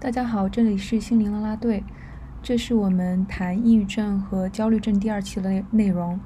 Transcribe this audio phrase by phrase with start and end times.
[0.00, 1.84] 大家好，这里是心灵啦啦队，
[2.42, 6.18] 这是我们谈抑郁症和焦虑症第二期的内内容。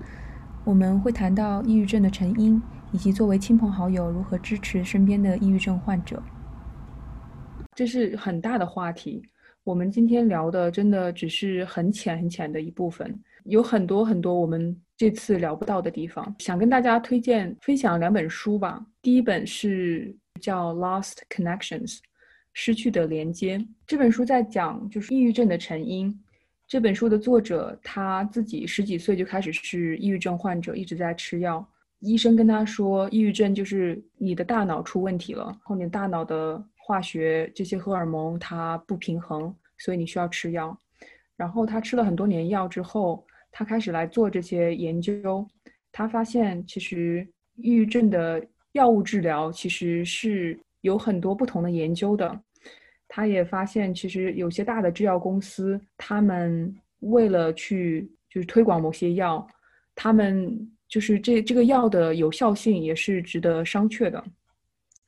[0.62, 2.62] 我们会谈到抑郁症的成因，
[2.92, 6.22] 以及作为亲朋好友如何支持身边的抑郁症患者。
[7.74, 9.20] 这是很大的话题，
[9.64, 13.12] 我们今天聊的真的只是很浅很浅的一部分，
[13.42, 16.32] 有很多很多我们这次聊不到的地方。
[16.38, 21.96] 想跟大家推荐分享两本书吧，第一本是叫《Lost Connections》。
[22.54, 26.18] 失去的连接这本书在讲就是抑郁症的成因。
[26.66, 31.68] 这本书的作者他自己十几岁就开始是抑郁症患者，一直在吃药。
[32.00, 40.76] 医生跟他说，抑郁症就是你的大脑出问题了，后面大脑的化学这些荷尔蒙它不平衡，所以你需要吃药。
[41.36, 45.46] 然后他吃了很多年药之后，他开始来做这些研究。
[45.90, 50.58] 他发现其实抑郁症的药物治疗其实是。
[50.84, 52.38] 有很多不同的研究的，
[53.08, 59.46] 他也发现，其实有些大的制药公司，他们为了去就是推广某些药，
[59.94, 64.22] 他们就是这这个药的有效性也是值得商榷的。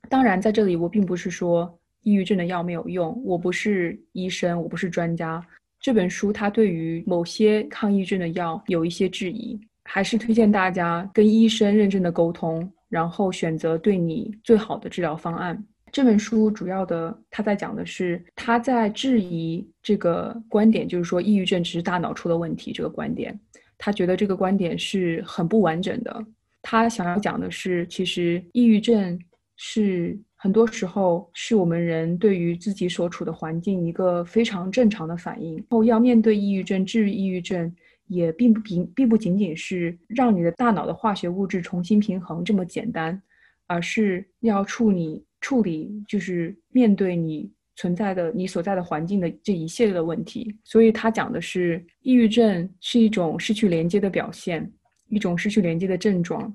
[0.09, 5.47] 当然，在这里我并不是说抑郁症的药没有用，我不是医生，我不是专家。
[5.79, 12.73] 这本书它对于某些抗抑郁症的药有一些质疑，还是推荐大家跟医生认真的沟通。
[12.89, 15.63] 然后选择对你最好的治疗方案。
[15.93, 23.39] 这本书主要的他在讲的是他在质疑这个观点，就是说抑郁症只是大脑出了问题这个观点。
[23.79, 26.25] 他觉得这个观点是很不完整的。
[26.61, 29.19] 他想要讲的是，其实抑郁症
[29.57, 35.65] 是很多时候是我们人对于自己所处的环境一个非常正常的反应。
[35.71, 37.73] 后要面对抑郁症，治愈抑郁症。
[38.07, 43.21] 也并不并并不仅仅是让你的大脑的化学物质重新平衡这么简单，
[43.67, 50.57] 而是要处理处理就是面对你存在的你所在的环境的这一系列的问题。
[50.65, 54.73] 所以他讲的是，抑郁症是一种失去连接的表现，
[55.09, 56.53] 一种失去连接的症状。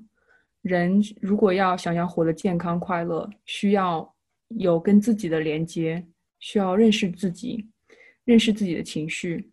[0.62, 4.12] 人如果要想要活得健康快乐，需要
[4.48, 6.04] 有跟自己的连接，
[6.38, 7.68] 需要认识自己，
[8.24, 9.51] 认识自己的情绪。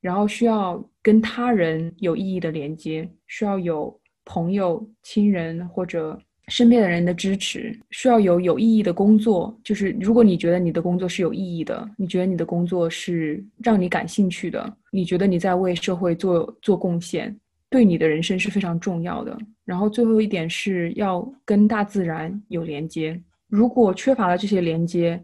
[0.00, 6.16] 然后需要跟他人有意义的连接，需要有朋友、亲人或者
[6.46, 9.58] 身边的人的支持，需要有有意义的工作。
[9.64, 17.36] 就是如果你觉得你的工作是有意义的，你觉得你的工作是让你感兴趣的，你觉得你在为社会做做贡献，
[17.68, 19.36] 对你的人生是非常重要的。
[19.64, 23.20] 然后最后一点是要跟大自然有连接。
[23.48, 25.22] 如果缺乏了这些连接，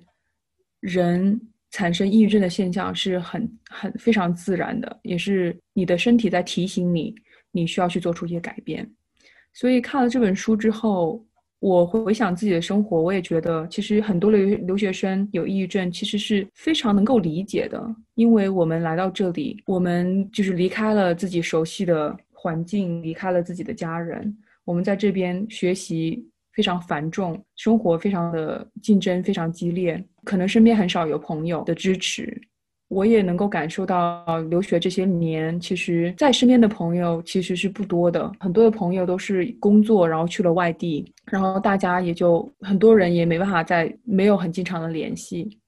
[0.80, 1.40] 人。
[1.74, 7.12] 产生抑郁症的现象是很很非常自然的，也是你的身体在提醒你，
[7.50, 8.88] 你需要去做出一些改变。
[9.52, 11.26] 所以看了这本书之后，
[11.58, 17.84] 我回想自己的生活，我也觉得其实很多留留学生有抑郁症，其实是非常能够理解的，
[18.14, 24.32] 因为我们来到这里，我们就是离开了自己熟悉的环境，离开了自己的家人，
[24.64, 26.24] 我们在这边学习。
[26.54, 32.40] 非常繁重，生活非常的竞争非常激烈，可能身边很少有朋友的支持。
[32.88, 38.30] 我也能够感受到，留学这些年，其实在身边的朋友其实是不多的。
[38.38, 45.58] 很多的朋友都是工作，然后去了外地，然后大家也就很多人也没办法在没有很经常的联系，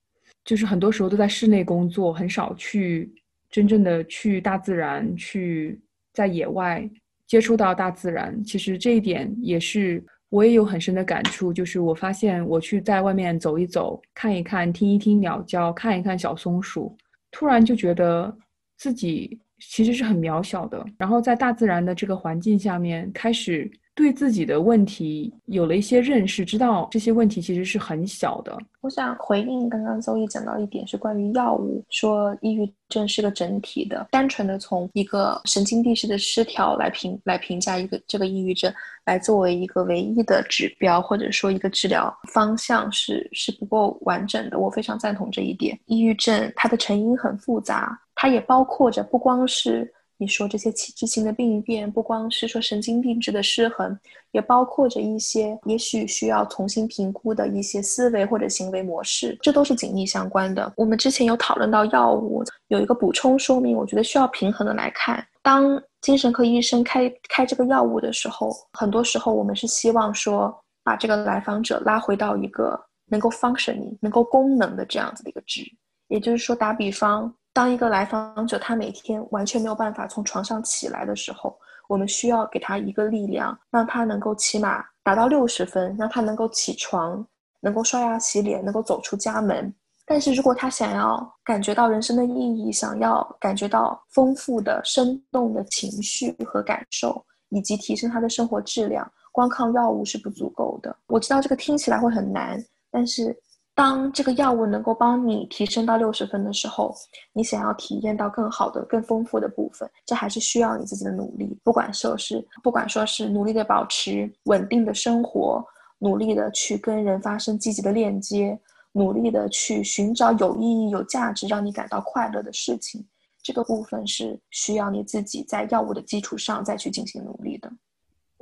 [0.45, 3.11] 就是很多时候都在室内工作，很少去
[3.51, 5.81] 真正的去大自然，去
[6.13, 6.89] 在野外
[7.27, 8.41] 接触到大自然。
[8.45, 10.05] 其实这一点也是。
[10.29, 16.97] 我也有很深的感触，就是我发现我去在外面走一走、看一看、听一听鸟叫、看一看小松鼠，
[17.31, 18.37] 突然就觉得
[18.77, 20.85] 自己其实是很渺小的。
[20.99, 23.71] 然后在大自然的这个环境下面，开始。
[23.97, 28.57] 对自己的问题有了一些认识，知道这些问题其实是很小的。
[28.83, 38.71] 我想回应刚刚邹毅讲到一点，是关于药物，说抑郁症是个整体的，单纯的从一个神经递质的失调来评来评价一个这个抑郁症，
[39.07, 44.59] 来作为一个唯一的指标或者说一个治疗方向是是不够完整的。
[44.59, 45.77] 我非常赞同这一点。
[45.87, 49.91] 抑郁症它的成因很复杂，它也包括着不光是。
[50.19, 53.99] 你说这些器质性的病变，不光是说神经递质的失衡，
[54.33, 60.73] 也包括着一些也许需要重新评估的一些思维或者行为模式，这都是紧密相关的。
[60.77, 65.23] 我们之前有讨论到药物，有一个补充说明，我觉得需要平衡的来看。
[65.43, 72.81] 当精神科医生开开这个药物的时候，很多时候我们是希望说把这个来访者拉回到一个
[73.11, 75.61] 能够 functioning、能够功能的这样子的一个值，
[76.09, 77.33] 也就是说，打比方。
[77.57, 81.59] 当一个来访者他每天完全没有办法从床上起来的时候，
[81.89, 87.27] 我们需要给他一个力量，让他能够起码达到六十分，让他能够起床，
[87.61, 89.73] 能够刷牙洗脸，能够走出家门。
[90.05, 100.95] 但是如果他想要感觉到人生的意义，想要感觉到丰富的、生动的情绪和感受，以及提升他的生活质量，光靠药物是不足够的。
[101.07, 103.35] 我知道这个听起来会很难，但是。
[103.77, 106.95] 当这个药物能够帮你提升到六十分的时候，
[107.35, 111.55] 你想要体验到更好的、更丰富的部分，这还是需要你自己的努力。
[111.63, 115.63] 不管说是，不管说是努力的保持稳定的生活，
[115.99, 118.59] 努力的去跟人发生积极的链接，
[118.93, 123.07] 努力的去寻找有意义、有价值、让你感到快乐的事情，
[123.43, 127.71] 这个部分是需要你自己在药物的基础上再去进行努力的。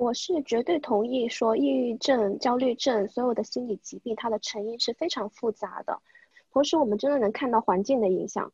[0.05, 5.99] 我是绝对同意说，抑郁症、焦虑症所有的心理疾病，它的成因是非常复杂的。
[6.53, 8.53] 同时，我们真的能看到环境的影响。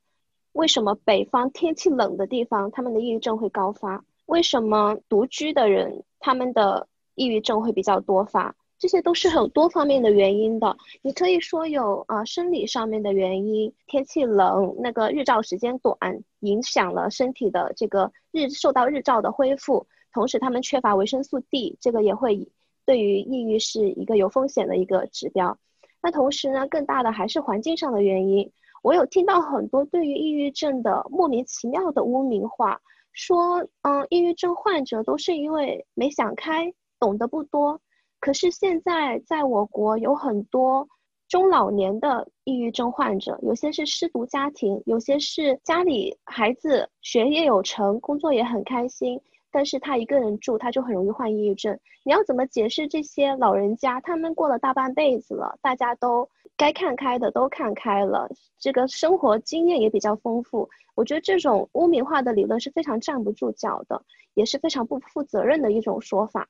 [0.52, 4.04] 为什么北方天气冷的地方，他们的抑郁症会高发？
[4.26, 6.86] 为什么独居的人，他们的
[7.16, 8.54] 抑郁症会比较多发？
[8.78, 10.76] 这些都是很多方面的原因的。
[11.02, 15.98] 你可以说有啊，生理上面的原因，天气冷，那个日照时间短，
[16.38, 19.88] 影响了身体的这个日受到日照的恢复。
[20.12, 22.48] 同时，他们缺乏维生素 D，这个也会
[22.84, 25.58] 对于抑郁是一个有风险的一个指标。
[26.02, 28.50] 那同时呢，更大的还是环境上的原因。
[28.82, 32.80] 我有听到很多对于抑郁症的莫名其妙的污名化，
[33.12, 37.80] 说，嗯，抑郁症患者都是因为没想开，懂得不多。
[38.18, 40.88] 可是现在在我国有很多
[41.28, 49.20] 中老年的抑郁症患者，有些是失独家庭，有些是家里孩子学业有成，工作也很开心。
[49.52, 51.78] 但是他一个人住，他就很容易患抑郁症。
[52.04, 54.00] 你要怎么解释这些老人家？
[54.00, 60.68] 他们过了大半辈子了，大家都该看开的都看开了，这个生活经验也比较丰富。
[60.94, 64.02] 我觉得这种污名化的理论是非常站不住脚的，
[64.34, 66.48] 也是非常不负责任的一种说法。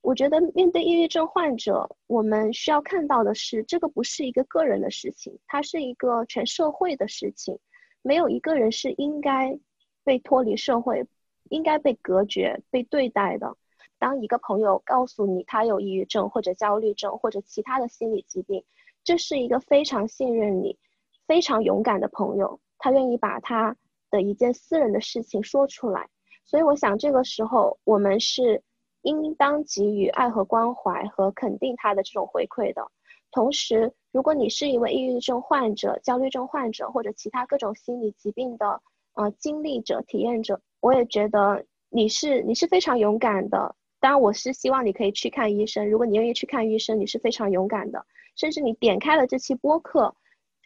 [0.00, 7.58] 我觉得面对抑郁症患者，我们需要看到的是，这个不是一个个人的事情，它是一个全社会的事情。
[8.02, 9.58] 没有一个人是应该
[10.04, 11.04] 被脱离社会。
[11.50, 13.56] 应该被隔绝、被对待的。
[13.98, 18.64] 当一个朋友告诉你他有抑郁症或者焦虑症或者其他的心理疾病，
[19.02, 20.78] 这是一个非常信任你、
[21.26, 23.76] 非常勇敢的朋友，他愿意把他
[24.10, 26.08] 的一件私人的事情说出来。
[26.44, 28.62] 所以，我想这个时候我们是
[29.02, 32.90] 应当给予爱和关怀和肯定他的这种回馈的。
[33.30, 38.80] 同时，如果你是一位抑郁症患者、焦虑症患者或者其他各种心理疾病的
[39.14, 45.90] 呃经历者、体验者，我也觉得你是你是非常勇敢的，当然我是希望你可以去看医生。
[45.90, 48.04] 如果你愿意去看医生，你是非常勇敢的。
[48.36, 50.14] 甚至你点开了这期播客，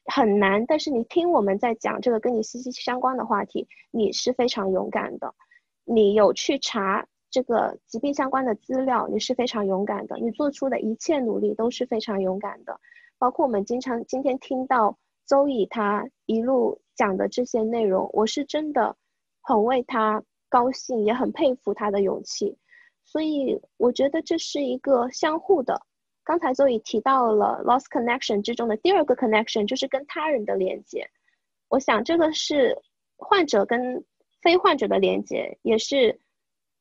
[0.04, 5.34] 很难，但是你听我们在讲这个跟你息息相关的话题，你是非常勇敢的。
[5.84, 10.18] 你有去查这个疾病相关的资料，你是非常勇敢的。
[10.18, 12.78] 你做出的一切努力都是非常勇敢的，
[13.16, 18.96] 包括我们经常今天听到周乙他一路讲的这些内容，我是真的。
[19.42, 22.56] 很为他高兴，也很佩服他的勇气，
[23.04, 25.80] 所以我觉得这是一个相互的。
[26.24, 31.10] 刚才周宇提到了 lost connection 之中的第二个 connection，就是跟他人的连接。
[31.68, 32.78] 我想这个是
[33.16, 34.04] 患者跟
[34.40, 36.20] 非患者的连接，也是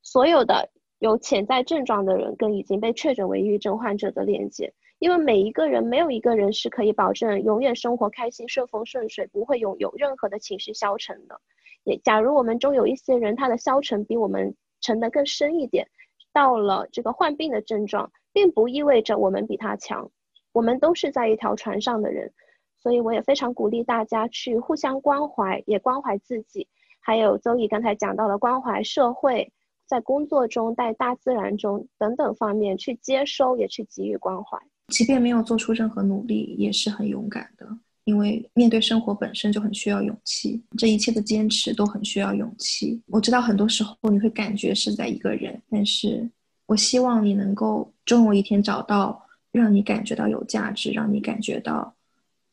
[0.04, 0.70] 所有的
[1.00, 4.72] 有潜在症状的人跟已经被确诊为抑郁症患者的连接。
[5.00, 11.42] 因为每一个人没有一个人是可以保证永远生活开心、顺风顺水，不会有有任何的情绪消沉的。
[11.84, 15.88] 也，假如我们中有一些人，他的消沉比我们沉得更深一点，
[16.32, 20.12] 到了这个患病的症状，并不意味着我们比他强，
[20.54, 22.32] 我们都是在一条船上的人，
[22.78, 26.68] 所以我也非常鼓励大家去互相关怀，也关怀自己。
[27.00, 29.52] 还有周易刚才讲到的关怀社会，
[29.88, 34.58] 在工作中、在大自然中等等方面去接收，也去给予关怀，
[34.90, 37.68] 即便没有做出任何努力，也是很勇敢的。
[38.06, 43.02] 因为面对生活本身就很需要勇气，这一切的坚持都很需要勇气。
[43.08, 46.30] 我知道很多时候你会感觉是在一个人，但是
[46.66, 51.94] 我希望你能够终有一天找到让你感觉到有价值、让你感觉到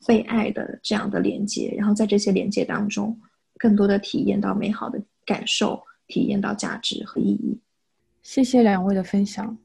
[0.07, 3.19] 被爱的这样的连接，然后在这些连接当中，
[3.57, 7.59] 更多的体验到美好的感受，体验到价值和意义。
[8.23, 9.57] 谢谢两位的分享。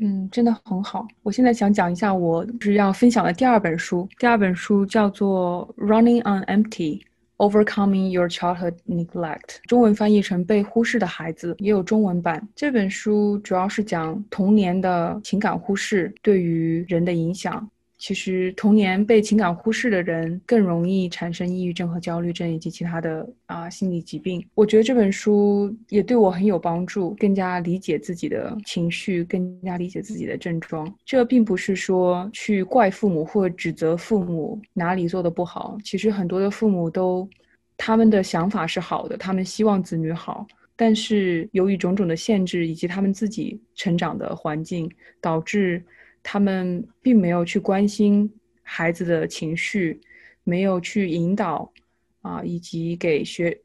[0.00, 1.06] 嗯，真的很好。
[1.22, 4.08] 我现在想讲一下我是要分享的第二本书。
[4.18, 7.02] 第二本书叫做《Running on Empty:
[7.36, 12.48] Overcoming Your Childhood Neglect》，中文翻译成《被忽视的孩子》，也有中文版。
[12.56, 17.68] 这本书主要是讲童年的情感忽视对于人的影响。
[18.00, 24.42] 其实童年被情感忽视的人更容易产生抑郁症和焦虑症以及其他的啊心理疾病。
[24.54, 30.90] 我觉得这本书也对我很有帮助，更加理解自己的情绪，更加理解自己的症状。
[31.04, 35.76] 这并不是说去怪父母或指责父母哪里做的不好。
[35.84, 37.28] 其实很多的父母都
[37.76, 44.90] 他们的想法是好的，他们希望子女好，但是由于种种的限制以及他们自己成长的环境，
[45.20, 45.84] 导致。
[46.22, 48.30] 他们并没有去关心
[48.62, 49.98] 孩子的情绪，
[50.44, 51.72] 没有去引导，
[52.20, 53.58] 啊，以及给学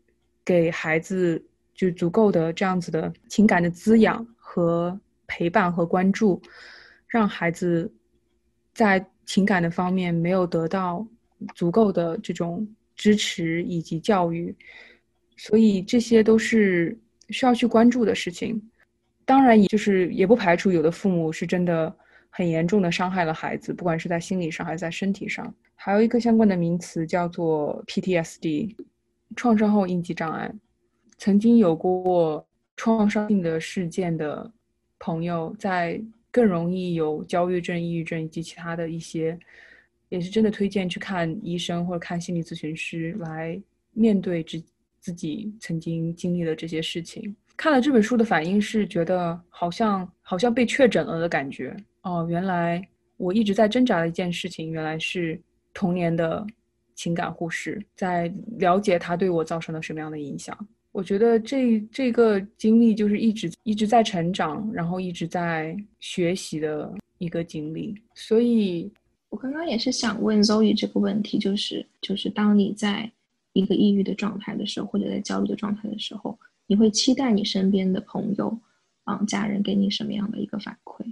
[0.44, 1.44] 给孩子
[1.74, 4.98] 就足够的这样子的情感的滋养和
[5.28, 6.42] 陪伴和关注，
[7.08, 7.92] 让孩子
[8.74, 11.06] 在情感的方面没有得到
[11.54, 14.56] 足够的这种支持以及教育，
[15.36, 16.98] 所以这些都是
[17.30, 18.60] 需要去关注的事情。
[19.26, 21.96] 当然，也就是也不排除有的父母是真的。
[22.38, 25.56] 很严重的伤害了孩子，不管是在心理上还是在身体上。
[25.74, 28.76] 还有一个相关的名词叫做 PTSD，
[29.38, 30.52] 创伤后应激障碍。
[31.18, 34.52] 曾经有过创伤性的事件的
[35.00, 39.40] 朋友，在更容易有焦虑症、抑郁症以及其他的一些，
[40.10, 43.58] 也是真的推荐去看医生或者看心理咨询师来
[43.94, 44.62] 面对自
[45.00, 47.34] 自己曾经经历的这些事情。
[47.56, 51.74] 看了这本书的反应是觉得好像好像被确诊了的感觉。
[52.06, 55.42] 哦，原来我一直在挣扎的一件事情，原来是
[55.74, 56.46] 童年的
[56.94, 60.56] 情感忽视，在了解他对我造成了什么样的影响。
[60.92, 68.00] 我觉得这这个经历就是一直一直在成长，然后一直在学习的一个经历。
[68.14, 68.90] 所以，
[69.30, 73.12] 我刚刚也是想问 Zoe 这个问题，就是就是当你在
[73.54, 78.56] 一个抑郁的状态的时候，或者在焦虑的状态的时候，你会期待你身边的朋友，
[79.06, 81.04] 嗯，家人给你什么样的一个反馈？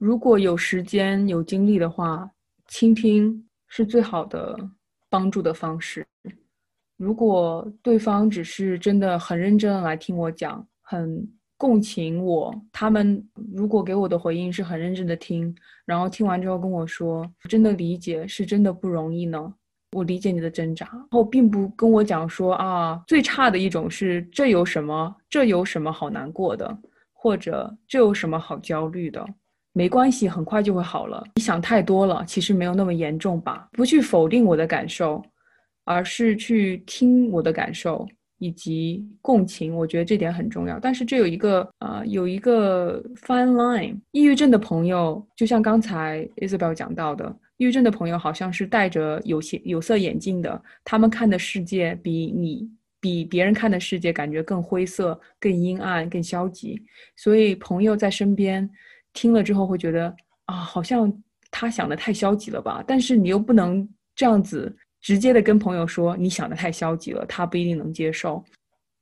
[0.00, 2.26] 如果有时间有精力的话，
[2.68, 4.58] 倾听是最好的
[5.10, 6.06] 帮助的方式。
[6.96, 13.22] 如果对方只是真的很认真的来听我讲，很共情我，他们
[13.54, 15.54] 如果给我的回应是很认真的听，
[15.84, 19.52] 然后听完之后跟我说真的理解，是真的不容易呢。
[19.92, 26.78] 我理解你的挣扎，然后并不跟我讲说啊，最差的一种是这有什么，这有什么好难过的，
[27.12, 29.22] 或者这有什么好焦虑的。
[29.72, 31.24] 没关系，很快就会好了。
[31.36, 33.68] 你想太多了，其实没有那么严重吧？
[33.72, 35.22] 不去否定我的感受，
[35.84, 38.04] 而是去听我的感受
[38.38, 40.76] 以及共情，我觉得这点很重要。
[40.80, 43.96] 但是这有一个呃，有一个 fine line。
[44.10, 52.68] 抑郁症的朋友，就像刚才 Isabel 讲到的，抑郁症的朋友好像是戴着有些有色眼镜的，他们看的世界比你
[53.00, 56.82] 比别人看的世界感觉更灰色、更阴暗、更消极。
[57.14, 58.68] 所以朋友在身边。
[59.12, 60.14] 听了之后会觉得
[60.46, 61.12] 啊，好像
[61.50, 62.82] 他想的太消极了吧？
[62.86, 68.44] 但是你又不能这样子直接的跟朋友说你想的太消极了，他不一定能接受。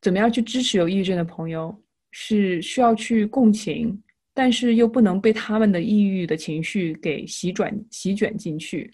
[0.00, 1.76] 怎么样去支持有抑郁症的朋友？
[2.10, 8.90] 是需要去共情，但是又不能被他们的抑郁的情绪给席转席卷进去，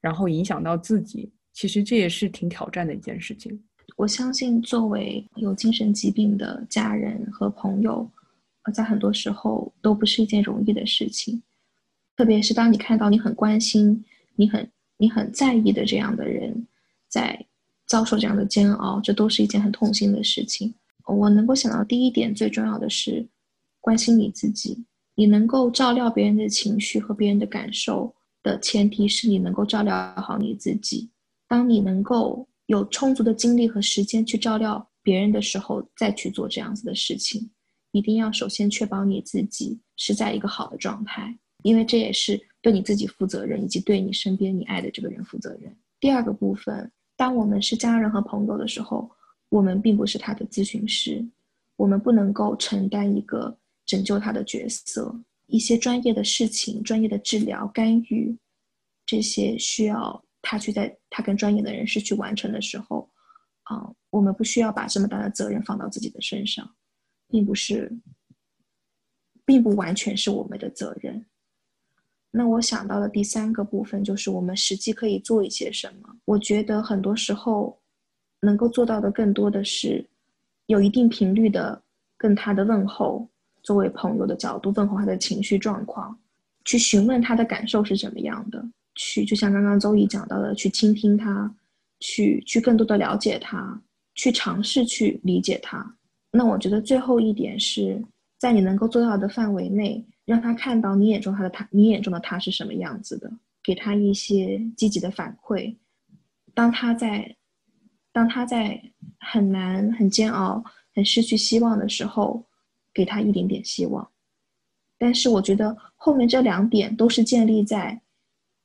[0.00, 1.30] 然后影响到自己。
[1.52, 3.56] 其实这也是挺挑战的一件事情。
[3.96, 8.10] 我相信，作为有精神疾病的家人和朋友。
[8.72, 11.42] 在很多时候都不是一件容易的事情，
[12.16, 14.04] 特别是当你看到你很关心、
[14.34, 16.66] 你很你很在意的这样的人
[17.08, 17.46] 在
[17.86, 20.74] 遭受这样的煎熬，这都是一件很痛心的事情。
[21.06, 23.26] 我能够想到第一点最重要的是
[23.80, 31.08] 关心你自己，你能够照料别人的情绪和别人的感受的前提是你能够照料好你自己。
[31.46, 37.48] 当你能够有充足的精力和时间去照料别人的时候，再去做这样子的事情。
[37.96, 45.74] 一定要首先确保你自己是在一个好的状态，因为这也是对你自己负责任，以及对你身边你爱的这个人负责任。
[45.98, 49.10] 第二个部分，当我们是家人和朋友的时候，
[49.48, 51.26] 我们并不是他的咨询师，
[51.76, 55.18] 我们不能够承担一个拯救他的角色。
[55.46, 58.36] 一些专业的事情、专业的治疗、干预，
[59.06, 63.08] 这些需要他去在他跟专业的人士去完成的时候，
[63.62, 66.68] 啊，我们不需要把这么大的责任放到自己的身上。
[67.28, 67.90] 并不是，
[69.44, 71.24] 并不完全是我们的责任。
[72.30, 76.16] 那我想到的第三个部分就是我们实际可以做一些什么。
[76.26, 77.78] 我觉得很多时候
[78.40, 80.06] 能够做到的更多的是
[80.66, 81.82] 有一定频率的
[82.18, 83.26] 跟他的问候，
[83.62, 86.18] 作为朋友的角度问候他的情绪状况，
[86.64, 88.62] 去询问他的感受是怎么样的，
[88.96, 91.50] 去就像刚刚周易讲到的，去倾听他，
[92.00, 93.80] 去去更多的了解他，
[94.14, 95.95] 去尝试去理解他。
[96.36, 98.04] 那我觉得最后一点是
[98.38, 103.30] 在你能够做到的范围内，让他看到你眼中他的他，你眼中的他是什么样子的。
[103.62, 105.74] 给他一些积极的反馈。
[106.54, 107.34] 当他在，
[108.12, 108.80] 当他在
[109.18, 110.62] 很难、很煎熬、
[110.94, 112.44] 很失去希望的时候，
[112.94, 114.08] 给他一点点希望。
[114.96, 118.00] 但是我觉得后面这两点都是建立在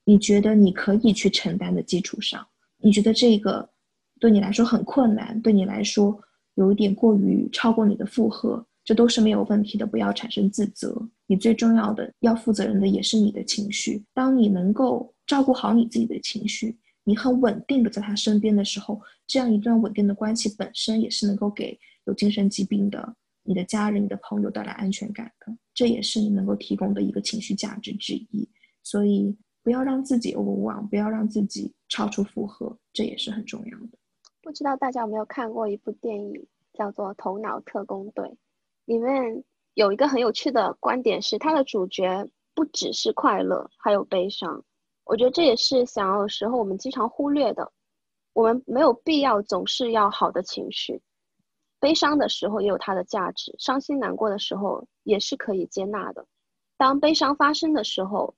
[0.06, 2.48] 你觉得你可以去承担的基础上。
[2.78, 3.68] 你觉得这个
[4.20, 6.22] 对你来说很困难，对你来说
[6.62, 9.86] 有一点过于超过你的负荷，这都是没有问题的。
[9.86, 10.96] 不要产生自责。
[11.26, 14.04] 你最重要的要负责任的也是你的情绪。
[14.14, 16.78] 当你能够照顾好你自己的情绪。
[17.04, 28.48] 你很稳定的在他身边的时候，这样一段稳定的关系本身也是能够给有精神疾病的你的家人、你的朋友带来安全感的，这也是你能够提供的一个情绪价值之一。
[28.84, 33.98] 所以不要让自己无往不要让自己超出负荷，这也是很重要的。
[34.44, 38.26] 不知道大家有没有看过一部电影，叫做《头脑特工队》，
[38.86, 44.64] 里面有一个很有趣的观点是，它的主角不只是快乐，还有悲伤。
[45.04, 47.72] 我觉得这也是想要时候我们经常忽略的，
[48.34, 51.02] 我们没有必要总是要好的情绪，
[51.80, 56.26] 悲伤的时候也有它的价值，伤心难过的时候也是可以接纳的。
[56.78, 58.36] 当悲伤发生的时候，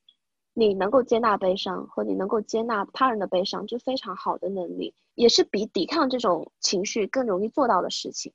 [0.54, 8.32] 你能够接纳悲伤和你能够接纳他人的悲伤，这非常好的能力，也是比抵抗这种情绪更容易做到的事情。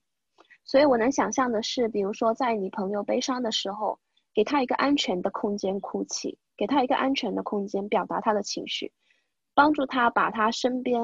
[0.64, 3.98] 所以我能想象的是，比如说在你朋友悲伤的时候，
[4.34, 6.38] 给他一个安全的空间哭泣。
[6.58, 8.92] 给他一个安全的空间，表达他的情绪，
[9.54, 11.00] 帮助他把他身边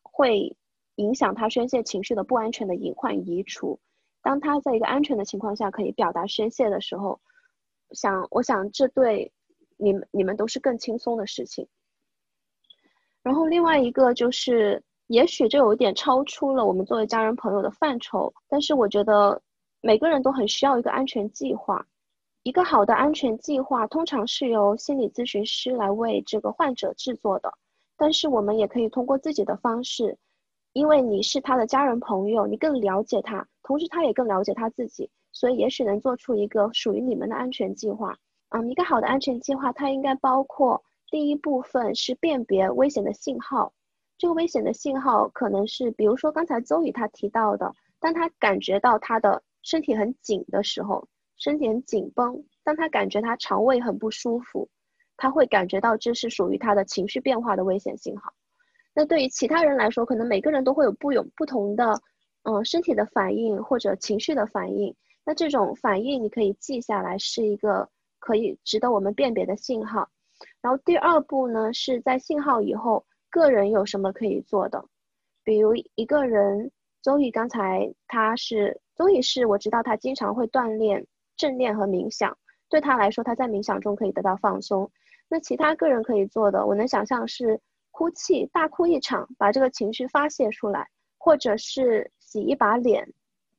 [0.00, 0.56] 会
[0.94, 3.80] 影响他宣泄情绪的不安全的隐患移除。
[4.22, 7.20] 当他在一个安全的情况下可以表达宣泄的时候，
[7.90, 9.32] 想我想这对
[9.82, 11.66] 你们你们都是更轻松的事情。
[13.22, 19.40] 然后另外一个就是，也许这有一点超出了我们作为家人朋友的范畴，但是我觉得
[19.80, 21.86] 每个人都很需要一个安全计划。
[22.44, 27.52] 一个好的安全计划通常是由心理咨询师来为这个患者制作的，
[27.96, 30.18] 但是我们也可以通过自己的方式，
[30.72, 38.18] 因为你是他的家人朋友，你更了解他，同时他也更了解他自己，所以也许能做出一个属于你们的安全计划。
[38.52, 43.72] 嗯，一个好的安全计划，它应该包括第一部分是辨别危险的信号，
[44.18, 51.08] 这个危险的信号可能是，比如说刚才邹宇他提到的，当他感觉到他的身体很紧的时候。
[51.38, 54.68] 身体很紧绷，当他感觉他肠胃很不舒服，
[55.16, 58.32] 他会感觉到这是属于他的情绪变化的危险信号。
[58.94, 62.00] 那对于其他人来说，可能每个人都会有不有不同的，
[62.44, 64.94] 嗯，身体的反应或者情绪的反应。
[65.24, 67.88] 那这种反应你可以记下来，是一个
[68.22, 70.08] 可以值得我们辨别的信号。
[70.60, 74.84] 然后第二步呢，是在信号以后，个人有什么可以做的？
[75.42, 76.70] 比如一个人，
[77.02, 81.04] 周易刚才他是周易是我知道他经常会锻炼。
[81.34, 82.36] 正念和冥想
[82.68, 84.88] 对他来说，他在冥想中可以得到放松。
[85.28, 87.58] 那其他个人可以做的，我能想象是
[87.90, 90.86] 哭泣，大哭一场，把这个情绪发泄出来，
[91.18, 93.08] 或者是洗一把脸，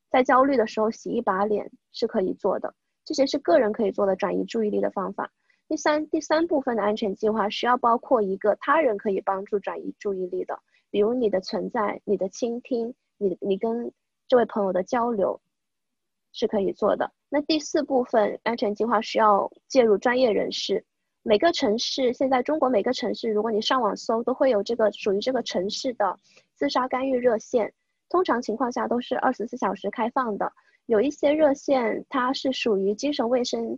[0.09, 2.73] 在焦虑的时候洗一把脸是可以做的。
[3.05, 5.31] 这些是个人可以做的转移注意力的方法。
[5.67, 13.91] 第三，第三部分的安全计划需要包括一个他人可以帮助转移注意力的，比如你的存在、你的倾听、你你跟
[14.27, 15.39] 这位朋友的交流。
[16.35, 17.11] 是可以做的。
[17.29, 20.83] 那第四部分安全计划需要介入专业人士。
[21.21, 26.19] 每个城市现在中国每个城市，如果你上网搜，都会有这个属于这个城市的
[26.55, 27.71] 自杀干预热线。
[28.09, 30.51] 通常情况下都是二十四小时开放的。
[30.85, 33.77] 有一些热线它是属于精神卫生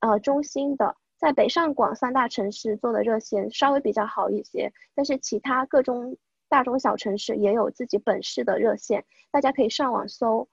[0.00, 6.16] 呃中心的，在北上广三大城市做的热线稍微比较好一些，但是其他各中
[6.48, 10.48] 大中小城市也有自己本市的热线，大家可以上网搜。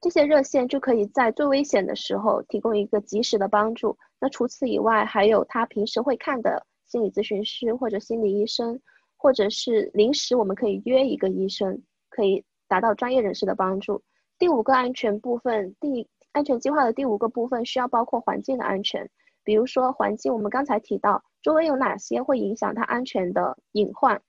[0.00, 3.96] 这些热线就可以在最危险的时候提供一个及时的帮助。
[4.20, 8.78] 那除此以外，还有他平时会看的心理咨询师或者心理医生，
[9.16, 14.02] 或者是临时我们可以约一个医生，可以达到专业人士的帮助。
[14.38, 19.08] 第五个安全部分，第安全计划的第五个部分需要包括环境的安全，
[19.42, 24.20] 比如说环境，我们刚才提到周围有哪些会影响它安全的隐患。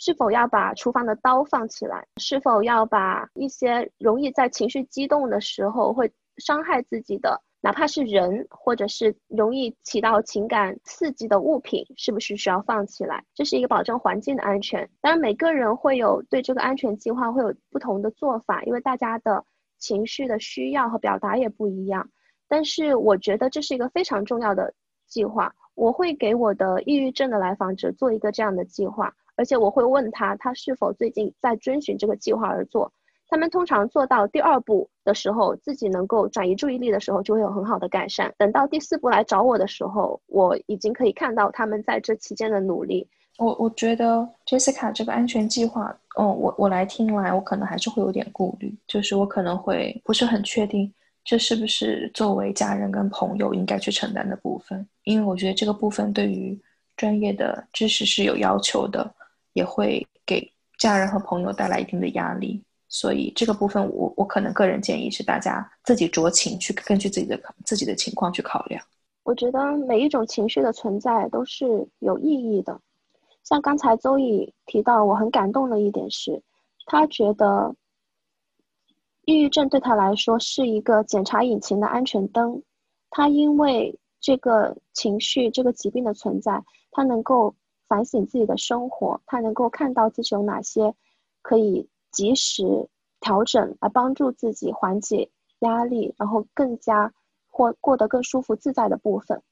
[0.00, 2.06] 是否要把厨房的刀放起来？
[2.18, 13.24] 是否要把一些容易在情绪激动的时候会伤害自己的，哪怕是人，或者是容易起到情感刺激的物品，是不是需要放起来？
[13.34, 14.88] 这是一个保证环境的安全。
[15.00, 19.44] 当然，每个人会有对这个安全计划会有不同的做法，因为大家的
[19.78, 22.08] 情绪的需要和表达也不一样。
[22.46, 24.72] 但是，我觉得这是一个非常重要的
[25.06, 25.52] 计划。
[25.74, 29.12] 我会给我的抑郁症的来访者做一个这样的计划。
[29.36, 32.92] 而且我会问他，他是否最近在遵循这个计划而做。
[33.28, 38.34] 他们通常做到第二步的时候，自己能够转移注意力的时候，就会有很好的改善。
[38.38, 43.06] 等到第四步来找我的时候，我已经可以看到他们在这期间的努力。
[43.36, 56.60] 我我觉得 Jessica 这个安全计划，哦，我我来听来，我可能还是会有点顾虑，就是我可能会不是很确定，这是不是作为家人跟朋友应该去承担的部分，因为我觉得这个部分对于
[56.96, 59.08] 专业的知识是有要求的，
[59.52, 68.82] 也会给家人和朋友带来一定的压力，所以这个部分我我可能个人建议是大家自己酌情去根据自己的自己的情况去考量。
[69.24, 72.80] 我觉得每一种情绪的存在都是有意义的。
[73.44, 76.42] 像刚才周易提到，我很感动的一点是，
[76.86, 77.74] 他觉得
[79.24, 82.62] 抑郁症对他来说是一个检查引擎的安全灯。
[83.10, 87.54] 他因为这个情绪、这个疾病的存在，他能够
[87.86, 90.94] 反省自己的生活，他能够看到自己有哪些
[91.42, 92.88] 可以及时
[93.20, 97.12] 调整，来帮助自己缓解压力，然后更加
[97.48, 99.42] 或过得更舒服自在的部分。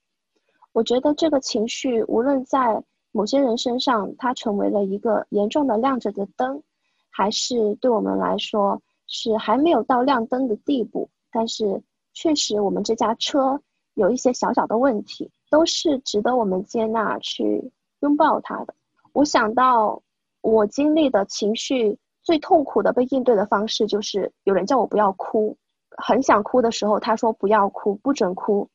[0.73, 6.63] 我觉得这个情绪无论在某些人身上，它成为了一个严重的亮着的灯，
[7.11, 11.09] 还是对我们来说是还没有到亮灯的地步。
[11.31, 13.61] 但是确实，我们这架车
[13.95, 18.75] 有一些小小的问题，都是值得我们接纳去拥抱它的。
[19.13, 20.03] 我想到
[20.43, 25.57] 我经历的情绪最痛苦的被应对的方式，就是有人叫我不要哭，
[25.97, 28.69] 很想哭的时候，他说不要哭，不准哭，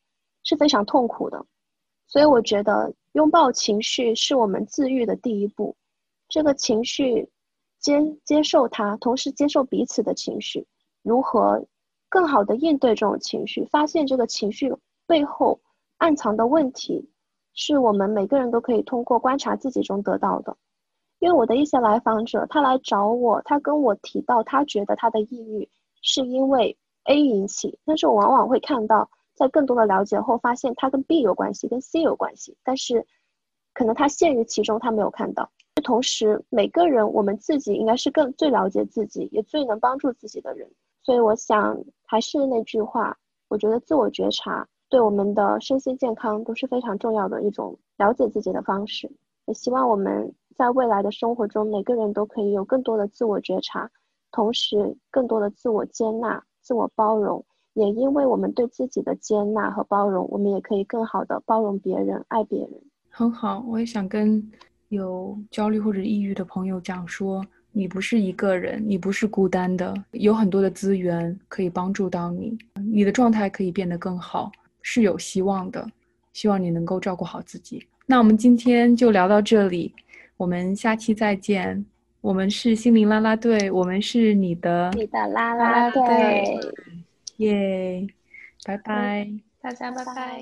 [0.43, 1.45] 是非常痛苦的。
[2.07, 2.91] 所以我觉得。
[3.13, 5.75] 拥抱情绪是我们自愈的第一步。
[6.29, 7.29] 这个情绪，
[7.77, 10.65] 接接受它，同时接受彼此的情绪，
[11.03, 11.61] 如何
[12.07, 13.65] 更好的应对这种情绪？
[13.65, 14.73] 发现这个情绪
[15.05, 15.59] 背后
[15.97, 17.11] 暗藏的问题，
[17.53, 20.55] 是我们每个人都可以通过观察自己中得到的。
[21.21, 25.69] 因为我的一些来访者，他来找我，他跟我提到，他觉得他的抑郁
[26.01, 29.09] 是因为 A 引起，但是我往往会看到。
[29.33, 33.03] 在更多的了解后，发现它跟 B 有关系，跟 C 有关系，但是
[33.73, 35.49] 可能它限于其中，他没有看到。
[35.83, 40.69] 同时，每个人我们自己应该是更最了解自己，也最能帮助自己的人。
[41.01, 49.09] 所以，我想还是那句话，我觉得自我觉察对我们的身心健康都是非常重要的一种了解自己的方式。
[49.45, 50.31] 也希望我们
[50.61, 53.89] 在未来的生活中，每个人都可以有更多的自我觉察，
[54.31, 57.43] 同时更多的自我接纳、自我包容。
[57.73, 62.69] 也因为我们对自己的接纳和包容，我们也可以更好的包容别人、爱别人。
[63.09, 64.51] 很好，我也想跟
[64.89, 74.51] 有焦虑或者抑郁的朋友讲说，你不是一个人，你不是孤单的，有很多的资源可以帮助到你，你的状态可以变得更好，
[74.83, 75.83] 是有希望的。
[76.33, 77.83] 希望你能够照顾好自己。
[78.05, 79.91] 那我们今天就聊到这里，
[80.41, 81.85] 我们下期再见。
[82.19, 86.59] 我们是心灵啦啦队，我们是你的你的啦啦队。
[87.37, 88.07] 耶，
[88.65, 89.29] 拜拜，
[89.61, 90.41] 大家拜拜。